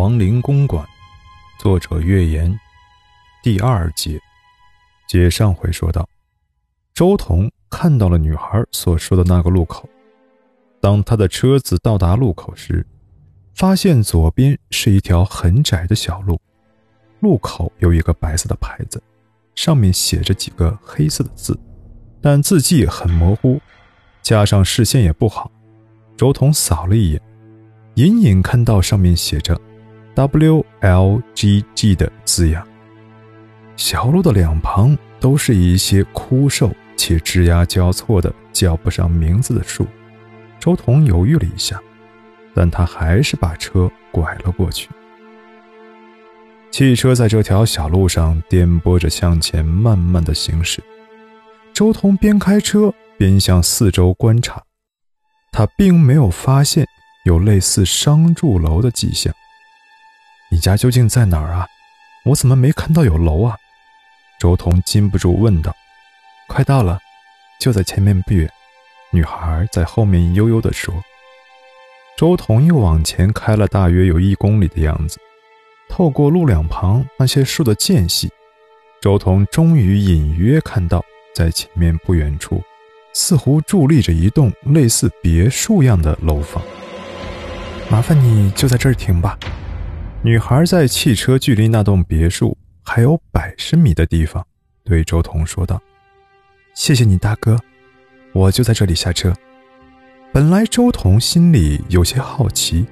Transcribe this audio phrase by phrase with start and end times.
[0.00, 0.82] 亡灵公馆，
[1.58, 2.58] 作者月言，
[3.42, 4.18] 第二节。
[5.06, 6.08] 接上回说到，
[6.94, 9.86] 周彤看到了女孩所说的那个路口。
[10.80, 12.86] 当他的车子到达路口时，
[13.54, 16.40] 发现左边是一条很窄的小路，
[17.18, 19.02] 路口有一个白色的牌子，
[19.54, 21.60] 上面写着几个黑色的字，
[22.22, 23.60] 但字迹很模糊，
[24.22, 25.52] 加上视线也不好，
[26.16, 27.20] 周彤扫了一眼，
[27.96, 29.60] 隐隐看到上面写着。
[30.14, 32.66] WLGG 的字样。
[33.76, 39.86] 小路的两旁都是一些枯瘦且枝桠交错的叫不上名字的树。
[40.58, 41.80] 周彤犹豫了一下，
[42.54, 44.90] 但他还是把车拐了过去。
[46.70, 50.82] 汽车在这条小路上颠簸着向前，慢慢的行驶。
[51.72, 54.62] 周彤边开车边向四周观察，
[55.50, 56.86] 他并没有发现
[57.24, 59.34] 有类似商住楼的迹象。
[60.60, 61.66] 你家究竟在哪儿啊？
[62.22, 63.56] 我怎么没看到有楼啊？
[64.38, 65.74] 周彤禁不住问道。
[66.48, 66.98] 快到了，
[67.58, 68.46] 就在前面不远。
[69.10, 70.94] 女孩在后面悠悠地说。
[72.14, 75.18] 周彤又往前开了大约有一公里的样子，
[75.88, 78.30] 透过路两旁那些树的间隙，
[79.00, 81.02] 周彤终于隐约看到，
[81.34, 82.62] 在前面不远处，
[83.14, 86.62] 似乎伫立着一栋类似别墅样的楼房。
[87.88, 89.38] 麻烦你就在这儿停吧。
[90.22, 92.54] 女孩在汽车距离那栋别墅
[92.84, 94.46] 还有百十米的地方，
[94.84, 95.80] 对周彤说道
[96.76, 97.58] ：“谢谢你，大哥，
[98.34, 99.32] 我就在这里下车。”
[100.30, 102.86] 本来周彤心里有些好奇，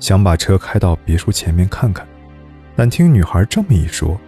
[0.00, 2.04] 想把车开到别墅前面看看，
[2.74, 4.20] 但听女孩这么一说，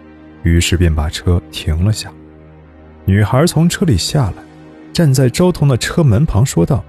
[0.43, 2.09] 于是便把车停了下。
[3.03, 4.35] 女孩从车里下来，
[4.93, 6.81] 站在周彤的车门旁说道：“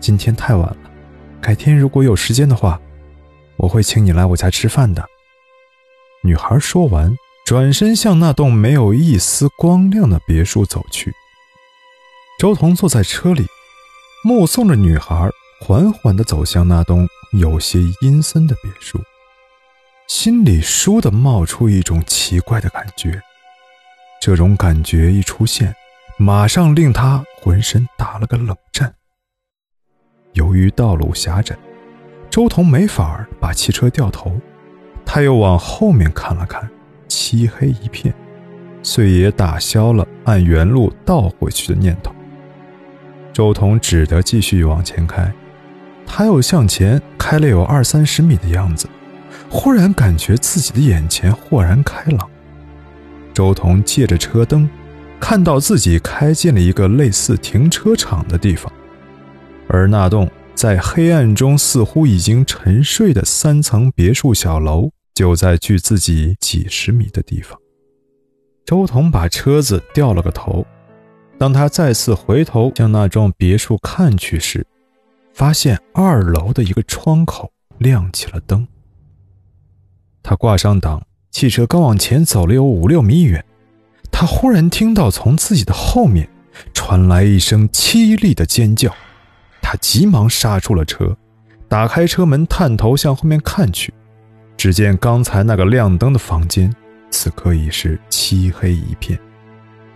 [0.00, 0.76] 今天太晚了，
[1.38, 2.80] 改天如果有时间的话。”
[3.62, 5.06] 我会请你来我家吃饭的。
[6.22, 11.12] 女孩说完，转身向那栋没有一丝光亮的别墅走去。
[12.38, 13.46] 周彤坐在车里，
[14.24, 15.28] 目送着女孩
[15.60, 17.06] 缓缓地走向那栋
[17.38, 18.98] 有些阴森的别墅，
[20.08, 23.20] 心里倏地冒出一种奇怪的感觉。
[24.22, 25.74] 这种感觉一出现，
[26.18, 28.94] 马上令他浑身打了个冷战。
[30.32, 31.54] 由于道路狭窄。
[32.30, 34.40] 周彤没法把汽车掉头，
[35.04, 36.70] 他又往后面看了看，
[37.08, 38.14] 漆黑一片，
[38.84, 42.14] 遂也打消了按原路倒回去的念头。
[43.32, 45.32] 周彤只得继续往前开，
[46.06, 48.88] 他又向前开了有二三十米的样子，
[49.48, 52.30] 忽然感觉自己的眼前豁然开朗。
[53.34, 54.70] 周彤借着车灯，
[55.18, 58.72] 看到自己开进了一个类似停车场的地方，
[59.66, 60.30] 而那栋。
[60.60, 67.58] 在黑暗中似乎已经沉睡的三层别墅小楼，就在距自己几十米的地方。
[68.66, 70.66] 周彤把车子掉了个头，
[71.38, 74.66] 当他再次回头向那幢别墅看去时，
[75.32, 78.68] 发现二楼的一个窗口亮起了灯。
[80.22, 83.42] 他挂上档，汽车刚往前走了有五六米远，
[84.12, 86.28] 他忽然听到从自己的后面
[86.74, 88.94] 传来一声凄厉的尖叫。
[89.70, 91.16] 他急忙刹住了车，
[91.68, 93.94] 打开车门，探头向后面看去，
[94.56, 96.74] 只见刚才那个亮灯的房间，
[97.12, 99.16] 此刻已是漆黑一片，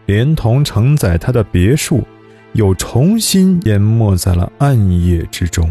[0.07, 2.07] 连同承载他的别墅，
[2.53, 5.69] 又重新淹没在了暗夜之中。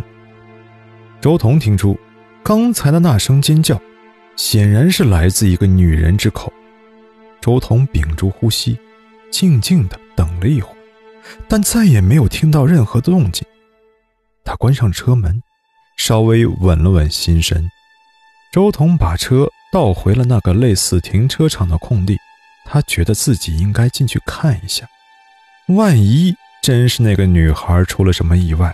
[1.21, 1.97] 周彤听出，
[2.43, 3.81] 刚才的那声尖叫，
[4.35, 6.51] 显然是来自一个女人之口。
[7.39, 8.77] 周彤屏住呼吸，
[9.31, 10.75] 静静的等了一会儿，
[11.47, 13.47] 但再也没有听到任何的动静。
[14.53, 15.41] 他关上车门，
[15.97, 17.67] 稍微稳了稳心神。
[18.51, 22.19] 周彤把车倒回了那个类似停车场的空地，
[22.63, 24.87] 他觉得自己应该进去看一下，
[25.69, 28.71] 万一真是那个女孩出了什么意外，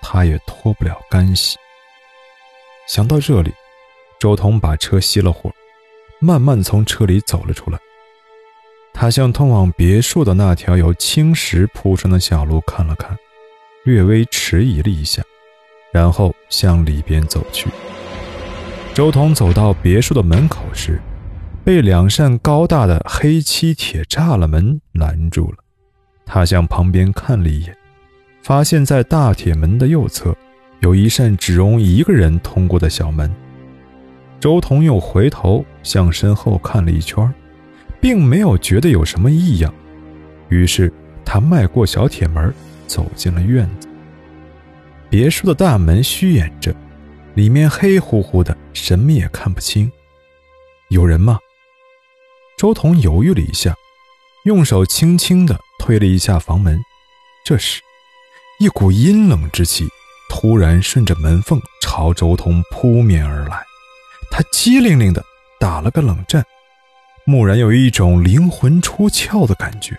[0.00, 1.58] 他也脱不了干系。
[2.88, 3.52] 想到这里，
[4.18, 5.52] 周彤把车熄了火，
[6.22, 7.78] 慢慢从车里走了出来。
[8.94, 13.14] 他向通往别墅的那条由青石铺成的小路看了看。
[13.88, 15.22] 略微迟疑了一下，
[15.90, 17.70] 然后向里边走去。
[18.92, 21.00] 周彤走到别墅的门口时，
[21.64, 25.56] 被两扇高大的黑漆铁栅栏门拦住了。
[26.26, 27.74] 他向旁边看了一眼，
[28.42, 30.36] 发现在大铁门的右侧
[30.80, 33.34] 有一扇只容一个人通过的小门。
[34.38, 37.32] 周彤又回头向身后看了一圈，
[38.02, 39.72] 并没有觉得有什么异样，
[40.50, 40.92] 于是
[41.24, 42.52] 他迈过小铁门。
[42.88, 43.86] 走进了院子，
[45.08, 46.74] 别墅的大门虚掩着，
[47.34, 49.90] 里面黑乎乎的，什么也看不清。
[50.88, 51.38] 有人吗？
[52.56, 53.74] 周彤犹豫了一下，
[54.44, 56.80] 用手轻轻地推了一下房门。
[57.44, 57.80] 这时，
[58.58, 59.86] 一股阴冷之气
[60.28, 63.62] 突然顺着门缝朝周彤扑面而来，
[64.30, 65.22] 他机灵灵地
[65.60, 66.44] 打了个冷战，
[67.26, 69.96] 蓦然有一种灵魂出窍的感觉。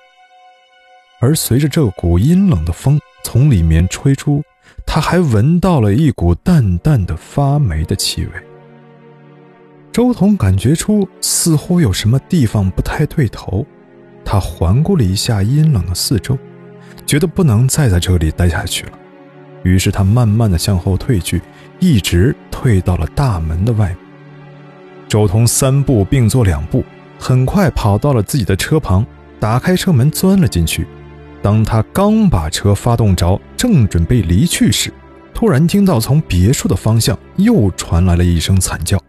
[1.20, 4.42] 而随着这股阴冷的风从里面吹出，
[4.86, 8.32] 他还闻到了一股淡淡的发霉的气味。
[9.92, 13.66] 周彤感觉出似乎有什么地方不太对头，
[14.24, 16.38] 他环顾了一下阴冷的四周，
[17.06, 18.92] 觉得不能再在这里待下去了，
[19.64, 21.42] 于是他慢慢的向后退去，
[21.80, 23.98] 一直退到了大门的外面。
[25.08, 26.86] 周彤三步并作两步，
[27.20, 29.06] 很快跑到了自己的车旁，
[29.40, 30.88] 打开车门钻了进去。
[31.42, 34.92] 当他刚把车发动着，正准备离去时，
[35.34, 39.02] 突然听到从别墅的方向又传来了一声惨叫。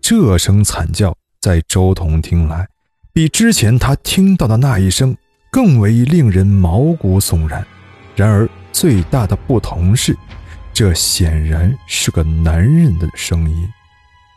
[0.00, 2.66] 这声惨叫在周彤听来，
[3.12, 5.16] 比之前他听到的那一声
[5.50, 7.64] 更为令人毛骨悚然。
[8.16, 10.16] 然而最大的不同是，
[10.72, 13.68] 这显然是个男人的声音。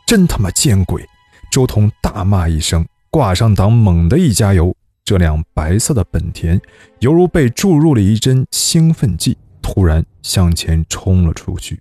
[0.06, 1.04] 真他妈见鬼！
[1.50, 6.58] 周彤大骂一声，挂上档，猛地一加油，这辆白色的本田
[7.00, 11.80] 犹如被注入了一针兴奋剂，突然向前冲了出去。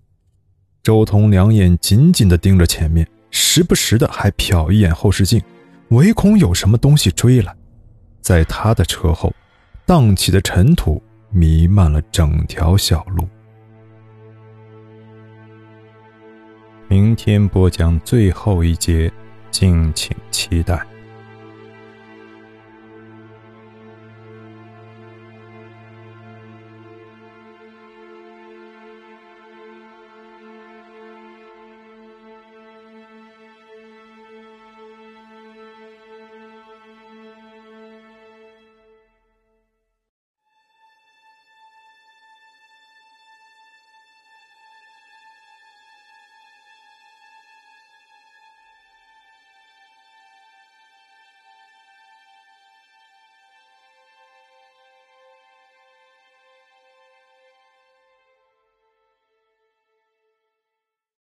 [0.83, 3.07] 周彤两眼紧紧地盯着前面。
[3.35, 5.41] 时不时的还瞟一眼后视镜，
[5.87, 7.55] 唯恐有什么东西追来。
[8.21, 9.33] 在他的车后，
[9.87, 13.27] 荡起的尘土弥漫了整条小路。
[16.87, 19.11] 明天播讲最后一节，
[19.49, 20.92] 敬请期待。